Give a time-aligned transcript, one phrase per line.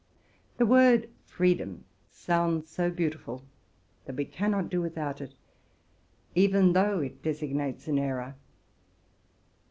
[0.57, 3.43] The word freedom sounds so beautiful,
[4.05, 5.35] that we cannot do without it,
[6.33, 8.35] even though it should designate an error.